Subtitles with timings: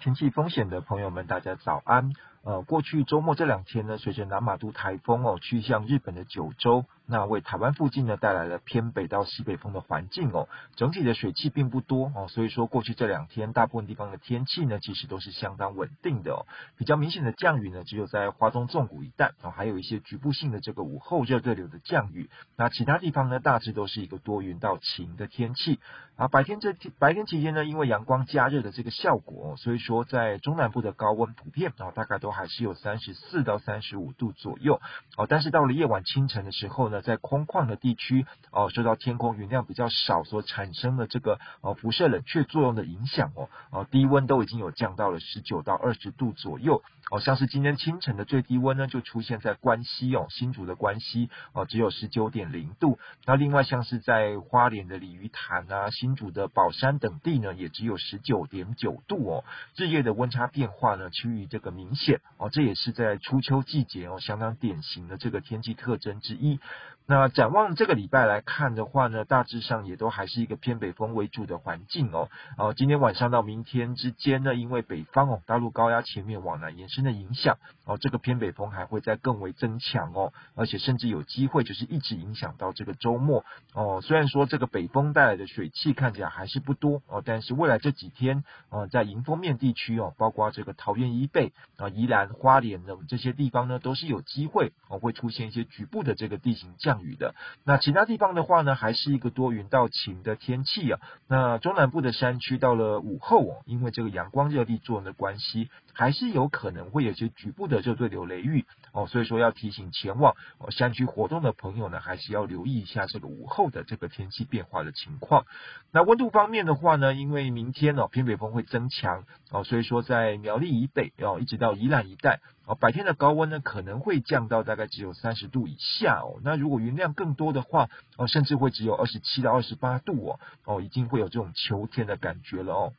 [0.00, 2.14] 天气风险的朋友们，大家早安。
[2.42, 16.46] 呃，过去周末这两天呢，随着南马都台风哦去向日本的九州，那为台湾附近呢带来了偏北到西北风的环境哦，整体的水汽并不多哦，所以说过去这两天大部分地方的天气呢，其实都是相当稳定的哦。
[16.76, 22.30] 比较明显的降雨呢，只有在花东纵谷一带哦，还有一些局部性的这个午后热对流的降雨。
[22.56, 25.80] 那其他地方呢，大致都是一个多云到晴的天气。
[26.16, 34.80] 啊，白天这天白天期间呢，因为阳光加热的这个效果，所以说在中南部的高温普遍啊，大概都还是有三十四到三十五度左右
[35.16, 59.44] 哦，但是到了夜晚清晨的时候呢，在空旷的地区哦，受到天空云量比较少所产生的这个哦辐射冷却作用的影响哦，哦低温都已经有降到了十九到二十度左右哦，像是今天清晨的最低温呢，就出现在关西哦，新竹的关西哦，只有十九点零度，那另外像是在花莲的鲤鱼潭啊，新竹的宝山等地呢，也只有十九点九度哦，
[59.76, 62.48] 日夜的温差变化呢，趋于这个明显哦。
[62.50, 66.60] 这也是在初秋季节哦，相当典型的这个天气特征之一。
[67.06, 72.28] 那展望这个礼拜来看的话呢，大致上也都还是一个偏北风为主的环境哦。
[72.56, 84.00] 哦，今天晚上到明天之间呢，因为北方哦，大陆高压前面往南延伸的影响哦，这个偏北风还会再更为增强哦，而且甚至有机会就是一直影响到这个周末哦。
[84.00, 97.34] 虽然说这个北风带来的水汽看起来还是不多哦，但是未来这几天哦，在迎风面地区哦，包括这个桃园以北啊、宜兰花莲等这些地方呢，都是有机会哦，会出现一些局部的这个地形降雨的。
[97.64, 101.00] 那其他地方的话呢，还是一个多云到晴的天气啊。
[101.28, 109.06] 那中南部的山区到了午后哦，因为这个阳光热力作用的关系，还是有可能会有些局部的热对流雷雨哦。
[109.06, 115.44] 所以说要提醒前往哦山区活动的朋友呢，还是要留意一下这个午后的这个天气变化的情况。
[115.92, 122.40] 那温度方面的话呢，因为明天哦偏北风会增强哦，所以说在苗栗以北哦，一直到宜兰一带。
[122.66, 126.38] 哦，白天的高温呢，可能会降到大概只有三十度以下哦。
[126.44, 132.92] 那如果云量更多的话，哦，甚至会只有二十七到二十八度哦，哦，已经会有这种秋天的感觉了哦。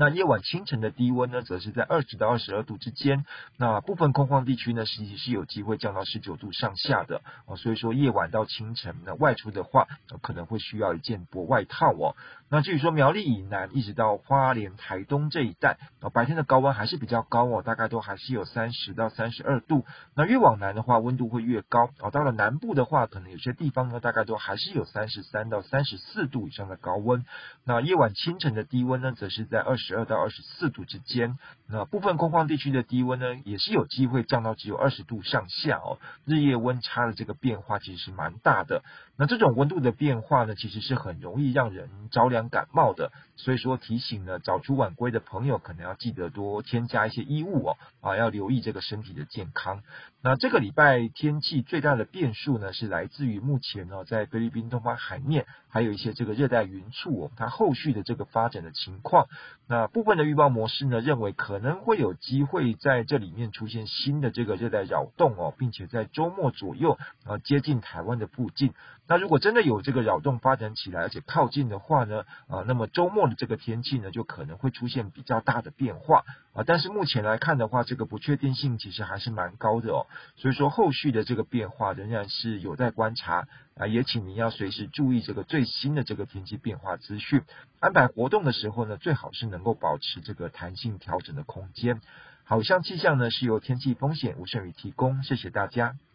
[0.00, 3.26] 那夜晚清晨的低温呢，则是在二十到二十二度之间。
[3.58, 7.58] 那部分空旷地区呢，实际是有机会降到十九度上下的哦。
[7.58, 9.88] 所以说夜晚到清晨呢，外出的话，
[10.22, 12.16] 可能会需要一件薄外套哦。
[12.48, 15.76] 那至于说苗栗以南一直到花莲、台东这一带，
[16.14, 19.84] 白天的高温还是比较高哦，大概都还是有三十到三十二度。
[20.16, 22.10] 那越往南的话，温度会越高哦。
[22.10, 27.26] 到了南部的话，可能有些地方呢，大概都还是有三十三到三十四度以上的高温。
[27.64, 29.89] 那夜晚清晨的低温呢，则是在二十。
[29.90, 31.36] 十二到二十四度之间，
[31.66, 35.98] 那部分空旷地区的低温呢，也是有机会降到只有二十度上下哦。
[36.24, 38.84] 日夜温差的这个变化其实是蛮大的。
[39.16, 43.10] 那这种温度的变化呢，其实是很容易让人着凉感冒的。
[43.42, 49.82] 所以说提醒呢，早出晚归的朋友可能要记得多添加一些衣物哦，啊，要留意这个身体的健康。
[50.22, 59.26] 那这个礼拜天气最大的变数呢，是来自于目前呢，在菲律宾东方海面还有一些这个热带云簇哦，它后续的这个发展的情况。
[59.66, 68.74] 那部分的预报模式呢，认为可能会有机会在这里面出现新的这个热带扰动哦，并且在周末左右啊接近台湾的附近。
[69.08, 76.64] 那如果真的有这个扰动发展起来，而且靠近的话呢，啊，那么周末这个天气呢，就可能会出现比较大的变化啊。
[76.66, 80.06] 但是目前来看的话，这个不确定性其实还是蛮高的哦。
[80.36, 83.46] 所以说，后续的这个变化仍然是有待观察
[83.76, 87.42] 啊，也请您要随时注意这个最新的这个天气变化资讯。
[87.78, 92.00] 安排活动的时候呢，最好是能够保持这个弹性调整的空间。
[92.44, 96.00] 好，像气象呢是由天气风险吴胜宇提供，谢谢大家。